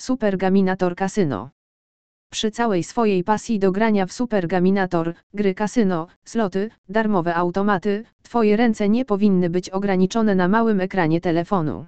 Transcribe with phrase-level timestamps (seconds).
[0.00, 1.50] Supergaminator Casino.
[2.30, 8.88] Przy całej swojej pasji do grania w Supergaminator, gry kasyno, sloty, darmowe automaty, Twoje ręce
[8.88, 11.86] nie powinny być ograniczone na małym ekranie telefonu.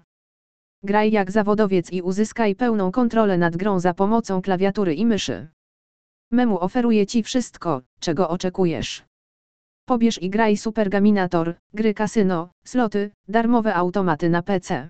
[0.83, 5.49] Graj jak zawodowiec i uzyskaj pełną kontrolę nad grą za pomocą klawiatury i myszy.
[6.31, 9.05] Memu oferuje Ci wszystko, czego oczekujesz.
[9.85, 14.89] Pobierz i graj Supergaminator, gry kasyno, sloty, darmowe automaty na PC.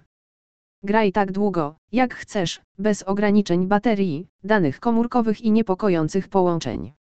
[0.83, 6.93] Graj tak długo, jak chcesz, bez ograniczeń baterii, danych komórkowych i niepokojących połączeń.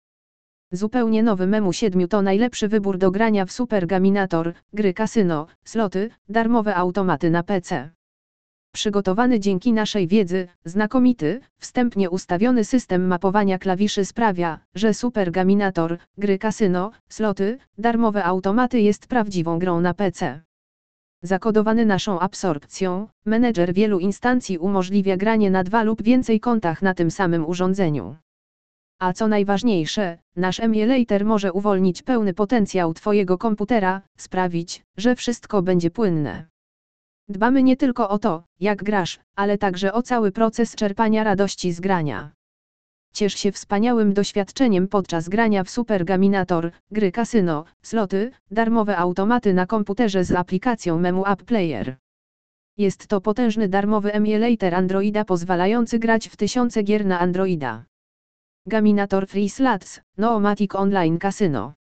[0.73, 6.77] Zupełnie nowy Memu 7 to najlepszy wybór do grania w Supergaminator, gry kasyno, sloty, darmowe
[6.77, 7.91] automaty na PC.
[8.73, 16.91] Przygotowany dzięki naszej wiedzy, znakomity, wstępnie ustawiony system mapowania klawiszy sprawia, że Supergaminator, gry kasyno,
[17.09, 20.48] sloty, darmowe automaty jest prawdziwą grą na PC.
[21.23, 27.11] Zakodowany naszą absorpcją, menedżer wielu instancji umożliwia granie na dwa lub więcej kontach na tym
[27.11, 28.17] samym urządzeniu.
[29.01, 35.91] A co najważniejsze, nasz emulator może uwolnić pełny potencjał Twojego komputera, sprawić, że wszystko będzie
[35.91, 36.45] płynne.
[37.29, 41.81] Dbamy nie tylko o to, jak grasz, ale także o cały proces czerpania radości z
[41.81, 42.31] grania.
[43.19, 50.25] Ciesz się wspaniałym doświadczeniem podczas grania w Supergaminator, gry kasyno, sloty, darmowe automaty na komputerze
[50.25, 51.97] z aplikacją Memu App Player.
[52.77, 57.85] Jest to potężny darmowy emulator Androida pozwalający grać w tysiące gier na Androida.
[58.67, 61.78] Gaminator Free Slots, Noomatic Online Casino.